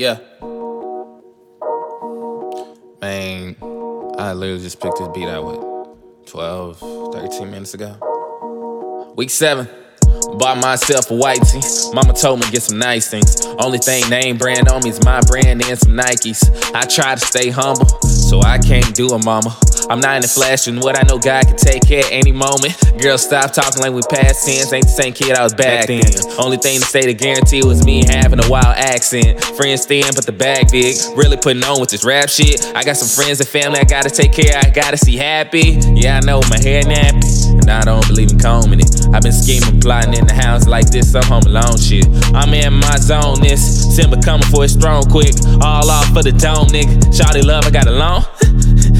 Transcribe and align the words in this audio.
Yeah. 0.00 0.16
Man, 3.02 3.54
I 4.18 4.32
literally 4.32 4.62
just 4.62 4.80
picked 4.80 4.98
this 4.98 5.08
beat 5.08 5.28
out 5.28 5.44
with 5.44 6.24
12, 6.24 6.78
13 7.12 7.50
minutes 7.50 7.74
ago. 7.74 9.12
Week 9.14 9.28
seven. 9.28 9.68
Bought 10.38 10.56
myself 10.62 11.10
a 11.10 11.14
white 11.14 11.42
tee. 11.42 11.60
Mama 11.92 12.14
told 12.14 12.40
me 12.40 12.50
get 12.50 12.62
some 12.62 12.78
nice 12.78 13.10
things. 13.10 13.44
Only 13.58 13.76
thing 13.76 14.08
name 14.08 14.38
brand 14.38 14.70
on 14.70 14.82
me 14.82 14.88
is 14.88 15.04
my 15.04 15.20
brand 15.20 15.62
and 15.62 15.78
some 15.78 15.92
Nikes. 15.92 16.48
I 16.74 16.86
try 16.86 17.14
to 17.14 17.20
stay 17.20 17.50
humble, 17.50 17.84
so 18.30 18.40
I 18.42 18.58
can't 18.58 18.94
do 18.94 19.08
a 19.08 19.18
mama. 19.24 19.58
I'm 19.90 19.98
not 19.98 20.14
in 20.14 20.22
the 20.22 20.28
flash, 20.28 20.68
and 20.68 20.80
what 20.80 20.96
I 20.96 21.02
know 21.02 21.18
God 21.18 21.46
can 21.46 21.56
take 21.56 21.82
care 21.82 22.04
any 22.12 22.30
moment. 22.30 22.78
Girl, 23.02 23.18
stop 23.18 23.52
talking 23.52 23.82
like 23.82 23.92
we 23.92 24.02
past 24.06 24.46
tense. 24.46 24.72
Ain't 24.72 24.86
the 24.86 24.94
same 25.02 25.12
kid 25.12 25.34
I 25.34 25.42
was 25.42 25.52
back 25.52 25.88
then. 25.88 26.06
Only 26.38 26.58
thing 26.58 26.78
to 26.78 26.86
say 26.86 27.02
to 27.02 27.12
guarantee 27.12 27.66
was 27.66 27.84
me 27.84 28.06
having 28.06 28.38
a 28.38 28.48
wild 28.48 28.78
accent. 28.78 29.42
Friends 29.58 29.86
thin, 29.86 30.06
but 30.14 30.26
the 30.26 30.32
bag 30.32 30.70
big. 30.70 30.94
Really 31.16 31.36
putting 31.36 31.64
on 31.64 31.80
with 31.80 31.90
this 31.90 32.04
rap 32.04 32.28
shit. 32.28 32.62
I 32.72 32.84
got 32.84 32.98
some 32.98 33.10
friends 33.10 33.40
and 33.40 33.48
family 33.48 33.80
I 33.80 33.84
gotta 33.84 34.10
take 34.10 34.32
care. 34.32 34.54
I 34.62 34.70
gotta 34.70 34.96
see 34.96 35.16
happy. 35.16 35.82
Yeah, 35.98 36.20
I 36.22 36.24
know 36.24 36.40
my 36.48 36.62
hair 36.62 36.82
nappy, 36.84 37.49
and 37.60 37.70
I 37.70 37.82
don't 37.82 38.06
believe 38.06 38.32
in 38.32 38.38
combing 38.38 38.80
it. 38.80 39.08
I've 39.12 39.22
been 39.22 39.32
scheming, 39.32 39.80
plotting 39.80 40.14
in 40.14 40.26
the 40.26 40.34
house 40.34 40.66
like 40.66 40.90
this, 40.90 41.14
I'm 41.14 41.24
home 41.24 41.44
alone 41.44 41.78
shit. 41.78 42.06
I'm 42.34 42.52
in 42.54 42.74
my 42.74 42.96
zone, 42.96 43.40
this 43.40 43.60
Simba 43.94 44.20
coming 44.22 44.46
for 44.48 44.62
his 44.62 44.76
throne 44.76 45.04
quick. 45.04 45.34
All 45.62 45.90
off 45.90 46.08
for 46.12 46.22
the 46.22 46.32
dome, 46.32 46.68
nigga. 46.68 46.98
Shawty 47.12 47.44
love, 47.44 47.64
I 47.66 47.70
got 47.70 47.86
along. 47.86 48.24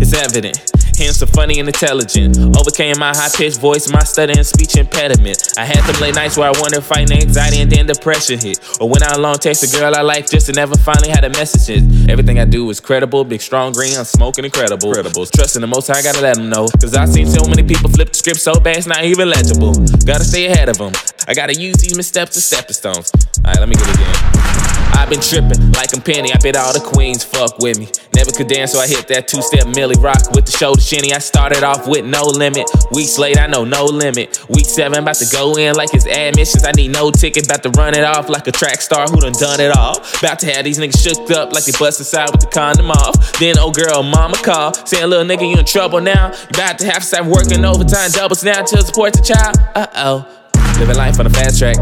it's 0.00 0.12
evident. 0.12 0.81
The 1.02 1.26
funny 1.26 1.58
and 1.58 1.68
intelligent. 1.68 2.38
Overcame 2.56 2.98
my 2.98 3.10
high 3.14 3.28
pitched 3.28 3.58
voice, 3.58 3.90
my 3.90 4.02
stuttering 4.02 4.42
speech 4.44 4.76
impediment. 4.76 5.52
I 5.58 5.64
had 5.64 5.82
them 5.84 6.00
late 6.00 6.14
nights 6.14 6.36
where 6.36 6.48
I 6.48 6.54
wondered 6.58 6.82
fighting 6.84 7.18
anxiety 7.18 7.60
and 7.60 7.70
then 7.70 7.86
depression 7.86 8.38
hit. 8.38 8.58
Or 8.80 8.88
when 8.88 9.02
I 9.02 9.14
alone 9.14 9.34
text 9.34 9.62
a 9.62 9.78
girl 9.78 9.94
I 9.94 10.02
like 10.02 10.30
just 10.30 10.46
to 10.46 10.52
never 10.52 10.76
finally 10.78 11.10
had 11.10 11.24
a 11.24 11.30
message. 11.30 11.82
Everything 12.08 12.38
I 12.38 12.44
do 12.44 12.70
is 12.70 12.78
credible, 12.78 13.24
big 13.24 13.40
strong 13.40 13.72
green, 13.72 13.98
I'm 13.98 14.04
smoking 14.04 14.44
incredible. 14.44 14.92
Credibles. 14.92 15.30
Trusting 15.32 15.60
the 15.60 15.66
most 15.66 15.90
I 15.90 16.02
gotta 16.02 16.20
let 16.20 16.36
them 16.36 16.48
know. 16.48 16.68
Cause 16.80 16.94
I've 16.94 17.10
seen 17.10 17.26
so 17.26 17.46
many 17.46 17.62
people 17.62 17.90
flip 17.90 18.08
the 18.10 18.18
script 18.18 18.40
so 18.40 18.58
bad 18.58 18.78
it's 18.78 18.86
not 18.86 19.04
even 19.04 19.28
legible. 19.28 19.74
Gotta 20.06 20.24
stay 20.24 20.46
ahead 20.46 20.68
of 20.68 20.78
them. 20.78 20.92
I 21.26 21.34
gotta 21.34 21.54
use 21.54 21.76
these 21.76 21.96
missteps 21.96 22.36
as 22.36 22.46
stepping 22.46 22.74
stones. 22.74 23.12
Alright, 23.44 23.58
let 23.58 23.68
me 23.68 23.74
get 23.74 23.88
it 23.88 23.94
again. 23.96 24.62
I've 24.94 25.10
been 25.10 25.20
tripping 25.20 25.72
like 25.72 25.92
I'm 25.94 26.00
Penny. 26.00 26.32
I 26.32 26.38
bet 26.38 26.56
all 26.56 26.72
the 26.72 26.80
queens 26.80 27.24
fuck 27.24 27.58
with 27.58 27.78
me. 27.78 27.88
Never 28.22 28.38
could 28.38 28.46
dance, 28.46 28.70
so 28.70 28.78
I 28.78 28.86
hit 28.86 29.08
that 29.08 29.26
two 29.26 29.42
step 29.42 29.66
Milly 29.74 29.98
Rock 29.98 30.30
with 30.30 30.46
the 30.46 30.52
shoulder 30.52 30.80
shinny. 30.80 31.12
I 31.12 31.18
started 31.18 31.64
off 31.64 31.88
with 31.88 32.04
no 32.04 32.22
limit. 32.22 32.70
Weeks 32.92 33.18
late, 33.18 33.36
I 33.36 33.48
know 33.48 33.64
no 33.64 33.84
limit. 33.84 34.38
Week 34.48 34.64
seven, 34.64 35.02
about 35.02 35.16
to 35.16 35.26
go 35.26 35.58
in 35.58 35.74
like 35.74 35.92
it's 35.92 36.06
admissions. 36.06 36.62
I 36.62 36.70
need 36.70 36.92
no 36.92 37.10
ticket, 37.10 37.46
about 37.46 37.64
to 37.64 37.70
run 37.70 37.98
it 37.98 38.04
off 38.04 38.28
like 38.28 38.46
a 38.46 38.52
track 38.52 38.80
star 38.80 39.08
who 39.08 39.18
done 39.18 39.32
done 39.32 39.58
it 39.58 39.76
all. 39.76 39.98
About 40.22 40.38
to 40.38 40.54
have 40.54 40.62
these 40.62 40.78
niggas 40.78 41.02
shook 41.02 41.32
up 41.32 41.52
like 41.52 41.64
they 41.64 41.72
bust 41.72 41.98
inside 41.98 42.30
with 42.30 42.42
the 42.42 42.46
condom 42.46 42.92
off. 42.92 43.18
Then 43.40 43.58
old 43.58 43.74
girl 43.74 44.04
mama 44.04 44.36
call, 44.36 44.72
saying 44.72 45.10
little 45.10 45.26
nigga 45.26 45.42
you 45.42 45.58
in 45.58 45.64
trouble 45.64 46.00
now. 46.00 46.30
You 46.30 46.54
about 46.54 46.78
to 46.78 46.86
have 46.86 47.02
to 47.02 47.08
start 47.10 47.26
working 47.26 47.64
overtime 47.64 48.12
doubles 48.12 48.44
now 48.44 48.62
to 48.62 48.82
support 48.86 49.14
the 49.14 49.22
child. 49.26 49.58
Uh 49.74 49.86
oh. 49.98 50.78
Living 50.78 50.94
life 50.94 51.18
on 51.18 51.26
a 51.26 51.30
fast 51.30 51.58
track. 51.58 51.74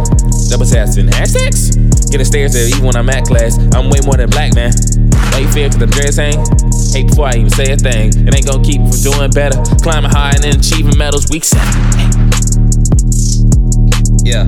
Double 0.49 0.65
testing 0.65 1.05
hashtags. 1.05 1.77
Getting 2.11 2.25
stares 2.25 2.57
at 2.57 2.67
even 2.73 2.87
when 2.87 2.97
I'm 2.97 3.11
at 3.11 3.27
class. 3.27 3.59
I'm 3.75 3.91
way 3.91 4.01
more 4.01 4.17
than 4.17 4.31
black, 4.31 4.55
man. 4.55 4.73
You 5.41 5.49
fear 5.53 5.69
cause 5.71 5.79
the 5.79 5.87
dress 5.87 6.17
hang? 6.17 6.37
Hate 6.93 7.09
before 7.09 7.25
I 7.25 7.37
even 7.37 7.49
say 7.49 7.73
a 7.73 7.77
thing. 7.77 8.13
It 8.29 8.35
ain't 8.37 8.45
gonna 8.45 8.63
keep 8.63 8.83
me 8.83 8.91
from 8.93 9.01
doing 9.01 9.31
better. 9.31 9.57
Climbing 9.81 10.11
high 10.11 10.33
and 10.37 10.45
then 10.45 10.61
achieving 10.61 10.99
medals 10.99 11.31
week 11.31 11.45
seven. 11.45 11.65
Yeah. 14.23 14.45